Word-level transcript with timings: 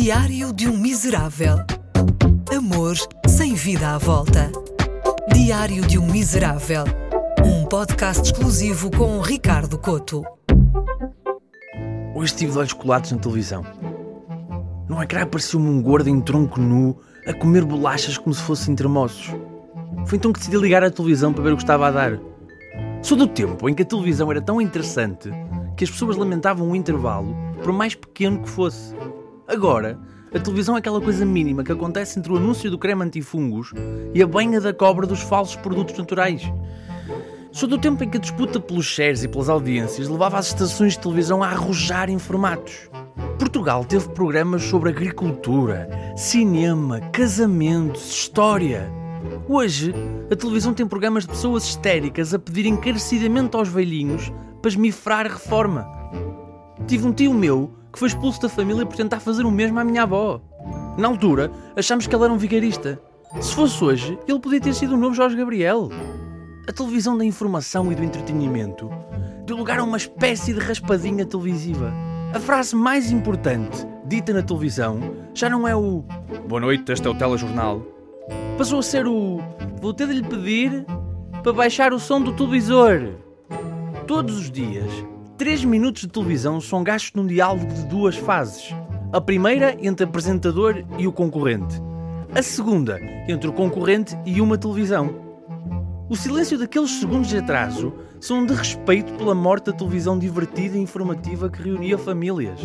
Diário 0.00 0.52
de 0.52 0.68
um 0.68 0.76
Miserável. 0.76 1.56
Amor 2.56 2.94
sem 3.26 3.54
vida 3.54 3.96
à 3.96 3.98
volta. 3.98 4.48
Diário 5.34 5.84
de 5.84 5.98
um 5.98 6.06
Miserável. 6.06 6.84
Um 7.44 7.66
podcast 7.66 8.22
exclusivo 8.22 8.92
com 8.92 9.20
Ricardo 9.20 9.76
Coto. 9.76 10.22
Hoje 12.14 12.32
estive 12.32 12.52
de 12.52 12.58
olhos 12.58 12.72
colados 12.72 13.10
na 13.10 13.18
televisão. 13.18 13.66
No 14.88 15.02
ecrã 15.02 15.22
apareceu-me 15.22 15.68
um 15.68 15.82
gordo 15.82 16.08
em 16.08 16.20
tronco 16.20 16.60
nu 16.60 16.96
a 17.26 17.32
comer 17.32 17.64
bolachas 17.64 18.16
como 18.16 18.32
se 18.32 18.42
fossem 18.42 18.76
tremoços. 18.76 19.34
Foi 20.06 20.16
então 20.16 20.32
que 20.32 20.38
decidi 20.38 20.58
ligar 20.58 20.84
a 20.84 20.92
televisão 20.92 21.32
para 21.32 21.42
ver 21.42 21.54
o 21.54 21.56
que 21.56 21.64
estava 21.64 21.88
a 21.88 21.90
dar. 21.90 22.20
Sou 23.02 23.18
do 23.18 23.26
tempo 23.26 23.68
em 23.68 23.74
que 23.74 23.82
a 23.82 23.86
televisão 23.86 24.30
era 24.30 24.40
tão 24.40 24.60
interessante 24.60 25.28
que 25.76 25.82
as 25.82 25.90
pessoas 25.90 26.16
lamentavam 26.16 26.70
o 26.70 26.76
intervalo, 26.76 27.36
por 27.64 27.72
mais 27.72 27.96
pequeno 27.96 28.44
que 28.44 28.48
fosse. 28.48 28.94
Agora, 29.48 29.98
a 30.34 30.38
televisão 30.38 30.76
é 30.76 30.78
aquela 30.78 31.00
coisa 31.00 31.24
mínima 31.24 31.64
que 31.64 31.72
acontece 31.72 32.18
entre 32.18 32.30
o 32.30 32.36
anúncio 32.36 32.70
do 32.70 32.76
creme 32.76 33.02
antifungos 33.02 33.72
e 34.12 34.22
a 34.22 34.26
banha 34.26 34.60
da 34.60 34.74
cobra 34.74 35.06
dos 35.06 35.22
falsos 35.22 35.56
produtos 35.56 35.96
naturais. 35.96 36.42
Sou 37.50 37.66
do 37.66 37.78
tempo 37.78 38.04
em 38.04 38.10
que 38.10 38.18
a 38.18 38.20
disputa 38.20 38.60
pelos 38.60 38.84
shares 38.84 39.24
e 39.24 39.28
pelas 39.28 39.48
audiências 39.48 40.06
levava 40.06 40.36
as 40.36 40.48
estações 40.48 40.92
de 40.92 40.98
televisão 40.98 41.42
a 41.42 41.48
arrojar 41.48 42.10
em 42.10 42.18
formatos. 42.18 42.90
Portugal 43.38 43.86
teve 43.86 44.06
programas 44.10 44.64
sobre 44.64 44.90
agricultura, 44.90 45.88
cinema, 46.14 47.00
casamentos, 47.10 48.10
história. 48.10 48.92
Hoje, 49.48 49.94
a 50.30 50.36
televisão 50.36 50.74
tem 50.74 50.86
programas 50.86 51.24
de 51.24 51.30
pessoas 51.30 51.64
histéricas 51.64 52.34
a 52.34 52.38
pedir 52.38 52.66
encarecidamente 52.66 53.56
aos 53.56 53.70
velhinhos 53.70 54.30
para 54.60 54.68
esmifrar 54.68 55.26
reforma. 55.26 55.88
Tive 56.86 57.06
um 57.06 57.12
tio 57.12 57.32
meu 57.32 57.77
que 57.92 57.98
foi 57.98 58.08
expulso 58.08 58.40
da 58.40 58.48
família 58.48 58.84
por 58.84 58.96
tentar 58.96 59.20
fazer 59.20 59.44
o 59.44 59.50
mesmo 59.50 59.78
à 59.78 59.84
minha 59.84 60.02
avó. 60.02 60.40
Na 60.96 61.08
altura, 61.08 61.50
achámos 61.76 62.06
que 62.06 62.14
ele 62.14 62.24
era 62.24 62.32
um 62.32 62.38
vigarista. 62.38 63.00
Se 63.40 63.54
fosse 63.54 63.82
hoje, 63.84 64.18
ele 64.26 64.38
podia 64.38 64.60
ter 64.60 64.74
sido 64.74 64.94
o 64.94 64.96
novo 64.96 65.14
Jorge 65.14 65.36
Gabriel. 65.36 65.90
A 66.68 66.72
televisão 66.72 67.16
da 67.16 67.24
informação 67.24 67.90
e 67.90 67.94
do 67.94 68.04
entretenimento 68.04 68.90
deu 69.46 69.56
lugar 69.56 69.78
a 69.78 69.84
uma 69.84 69.96
espécie 69.96 70.52
de 70.52 70.60
raspadinha 70.60 71.24
televisiva. 71.24 71.92
A 72.34 72.38
frase 72.38 72.76
mais 72.76 73.10
importante 73.10 73.86
dita 74.06 74.32
na 74.32 74.42
televisão 74.42 75.00
já 75.34 75.48
não 75.48 75.66
é 75.66 75.74
o 75.74 76.04
Boa 76.46 76.60
noite, 76.60 76.92
este 76.92 77.06
é 77.06 77.10
o 77.10 77.14
telejornal. 77.14 77.82
Passou 78.58 78.80
a 78.80 78.82
ser 78.82 79.06
o 79.06 79.40
Vou 79.80 79.94
ter 79.94 80.08
de 80.08 80.14
lhe 80.14 80.22
pedir 80.22 80.84
para 81.42 81.52
baixar 81.52 81.92
o 81.92 82.00
som 82.00 82.20
do 82.20 82.32
televisor. 82.32 83.14
Todos 84.06 84.38
os 84.38 84.50
dias, 84.50 84.90
3 85.38 85.64
minutos 85.64 86.02
de 86.02 86.08
televisão 86.08 86.60
são 86.60 86.82
gastos 86.82 87.12
num 87.14 87.24
diálogo 87.24 87.72
de 87.72 87.84
duas 87.84 88.16
fases. 88.16 88.74
A 89.12 89.20
primeira 89.20 89.76
entre 89.80 90.02
apresentador 90.04 90.84
e 90.98 91.06
o 91.06 91.12
concorrente. 91.12 91.80
A 92.34 92.42
segunda 92.42 92.98
entre 93.28 93.48
o 93.48 93.52
concorrente 93.52 94.18
e 94.26 94.40
uma 94.40 94.58
televisão. 94.58 95.14
O 96.10 96.16
silêncio 96.16 96.58
daqueles 96.58 96.90
segundos 96.90 97.28
de 97.28 97.38
atraso 97.38 97.94
são 98.20 98.44
de 98.44 98.52
respeito 98.52 99.12
pela 99.12 99.32
morte 99.32 99.66
da 99.66 99.72
televisão 99.72 100.18
divertida 100.18 100.76
e 100.76 100.80
informativa 100.80 101.48
que 101.48 101.62
reunia 101.62 101.96
famílias. 101.96 102.58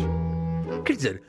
Quer 0.84 0.96
dizer, 0.96 1.22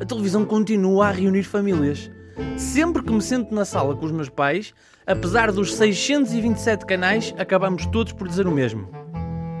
a 0.00 0.04
televisão 0.04 0.44
continua 0.44 1.08
a 1.08 1.10
reunir 1.10 1.42
famílias. 1.42 2.08
Sempre 2.56 3.02
que 3.02 3.12
me 3.12 3.20
sento 3.20 3.52
na 3.52 3.64
sala 3.64 3.96
com 3.96 4.06
os 4.06 4.12
meus 4.12 4.28
pais, 4.28 4.72
apesar 5.04 5.50
dos 5.50 5.74
627 5.74 6.86
canais, 6.86 7.34
acabamos 7.36 7.86
todos 7.86 8.12
por 8.12 8.28
dizer 8.28 8.46
o 8.46 8.52
mesmo. 8.52 8.88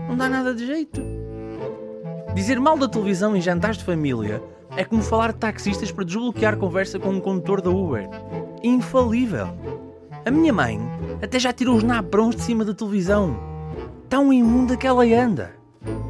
Não 0.08 0.16
dá 0.16 0.28
nada 0.28 0.54
de 0.54 0.66
jeito. 0.66 1.11
Dizer 2.34 2.58
mal 2.58 2.78
da 2.78 2.88
televisão 2.88 3.36
em 3.36 3.42
jantares 3.42 3.76
de 3.76 3.84
família 3.84 4.42
é 4.74 4.84
como 4.84 5.02
falar 5.02 5.32
de 5.32 5.38
taxistas 5.38 5.92
para 5.92 6.04
desbloquear 6.04 6.56
conversa 6.56 6.98
com 6.98 7.10
um 7.10 7.20
condutor 7.20 7.60
da 7.60 7.68
Uber. 7.68 8.08
Infalível. 8.62 9.48
A 10.24 10.30
minha 10.30 10.52
mãe 10.52 10.80
até 11.22 11.38
já 11.38 11.52
tirou 11.52 11.76
os 11.76 11.82
naprons 11.82 12.34
de 12.34 12.42
cima 12.42 12.64
da 12.64 12.72
televisão. 12.72 13.36
Tão 14.08 14.32
imunda 14.32 14.78
que 14.78 14.86
ela 14.86 15.04
anda. 15.04 15.52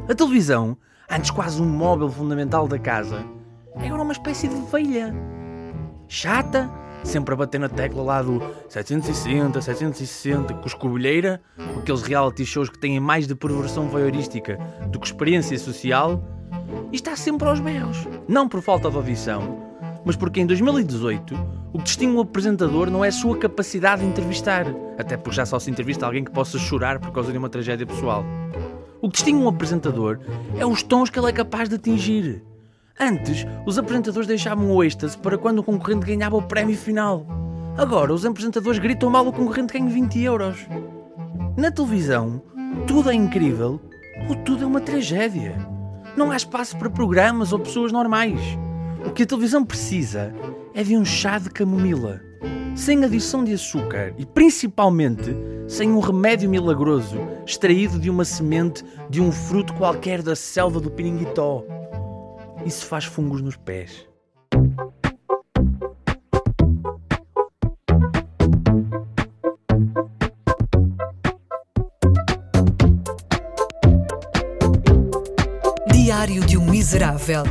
A 0.07 0.15
televisão, 0.15 0.77
antes 1.11 1.29
quase 1.29 1.61
um 1.61 1.65
móvel 1.65 2.09
fundamental 2.09 2.69
da 2.69 2.79
casa, 2.79 3.25
é 3.75 3.87
agora 3.87 4.03
uma 4.03 4.13
espécie 4.13 4.47
de 4.47 4.55
velha. 4.71 5.13
Chata, 6.07 6.69
sempre 7.03 7.33
a 7.33 7.37
bater 7.37 7.59
na 7.59 7.69
tecla 7.69 8.01
lá 8.01 8.21
do 8.21 8.41
760, 8.69 9.61
760, 9.61 10.53
com 10.53 10.67
escobilheira, 10.67 11.41
aqueles 11.77 12.01
reality 12.01 12.45
shows 12.45 12.69
que 12.69 12.79
têm 12.79 12.99
mais 12.99 13.27
de 13.27 13.35
perversão 13.35 13.87
voyeurística 13.87 14.57
do 14.87 14.99
que 14.99 15.07
experiência 15.07 15.57
social, 15.57 16.23
e 16.91 16.95
está 16.95 17.15
sempre 17.15 17.47
aos 17.47 17.59
berros. 17.59 18.07
Não 18.27 18.47
por 18.47 18.61
falta 18.61 18.89
de 18.89 18.95
audição, 18.95 19.73
mas 20.05 20.15
porque 20.15 20.41
em 20.41 20.45
2018 20.45 21.35
o 21.73 21.77
que 21.79 21.85
distingue 21.85 22.15
um 22.15 22.21
apresentador 22.21 22.89
não 22.89 23.03
é 23.03 23.07
a 23.07 23.11
sua 23.11 23.37
capacidade 23.37 24.01
de 24.01 24.07
entrevistar, 24.07 24.65
até 24.97 25.17
porque 25.17 25.35
já 25.35 25.45
só 25.45 25.57
se 25.59 25.71
entrevista 25.71 26.05
alguém 26.05 26.23
que 26.23 26.31
possa 26.31 26.57
chorar 26.59 26.99
por 26.99 27.11
causa 27.11 27.31
de 27.31 27.37
uma 27.37 27.49
tragédia 27.49 27.85
pessoal. 27.85 28.23
O 29.01 29.09
que 29.09 29.15
distingue 29.15 29.43
um 29.43 29.49
apresentador 29.49 30.19
é 30.57 30.65
os 30.65 30.83
tons 30.83 31.09
que 31.09 31.19
ele 31.19 31.29
é 31.29 31.33
capaz 31.33 31.67
de 31.67 31.75
atingir. 31.75 32.43
Antes, 32.99 33.45
os 33.65 33.79
apresentadores 33.79 34.27
deixavam 34.27 34.71
o 34.71 34.83
êxtase 34.83 35.17
para 35.17 35.37
quando 35.37 35.59
o 35.59 35.63
concorrente 35.63 36.05
ganhava 36.05 36.37
o 36.37 36.43
prémio 36.43 36.77
final. 36.77 37.25
Agora, 37.75 38.13
os 38.13 38.23
apresentadores 38.23 38.77
gritam 38.77 39.09
mal 39.09 39.27
o 39.27 39.33
concorrente 39.33 39.73
ganha 39.73 39.89
20 39.89 40.21
euros. 40.21 40.67
Na 41.57 41.71
televisão, 41.71 42.41
tudo 42.85 43.09
é 43.09 43.13
incrível 43.15 43.81
ou 44.29 44.35
tudo 44.35 44.63
é 44.63 44.67
uma 44.67 44.79
tragédia. 44.79 45.55
Não 46.15 46.29
há 46.29 46.37
espaço 46.37 46.77
para 46.77 46.89
programas 46.89 47.51
ou 47.51 47.59
pessoas 47.59 47.91
normais. 47.91 48.39
O 49.05 49.09
que 49.09 49.23
a 49.23 49.25
televisão 49.25 49.65
precisa 49.65 50.33
é 50.73 50.83
de 50.83 50.95
um 50.95 51.03
chá 51.03 51.39
de 51.39 51.49
camomila. 51.49 52.21
Sem 52.75 53.03
adição 53.03 53.43
de 53.43 53.53
açúcar 53.53 54.13
e 54.17 54.25
principalmente 54.25 55.35
sem 55.67 55.91
um 55.91 55.99
remédio 55.99 56.49
milagroso 56.49 57.17
extraído 57.45 57.99
de 57.99 58.09
uma 58.09 58.23
semente 58.23 58.83
de 59.09 59.19
um 59.19 59.31
fruto 59.31 59.73
qualquer 59.73 60.21
da 60.21 60.35
selva 60.35 60.79
do 60.79 60.91
Piringuitó. 60.91 61.65
Isso 62.65 62.85
faz 62.85 63.05
fungos 63.05 63.41
nos 63.41 63.57
pés. 63.57 64.07
Diário 75.91 76.45
de 76.45 76.57
um 76.57 76.65
Miserável. 76.69 77.43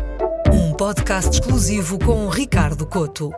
Um 0.53 0.73
podcast 0.75 1.31
exclusivo 1.31 1.99
com 1.99 2.29
Ricardo 2.29 2.87
Coto. 2.87 3.31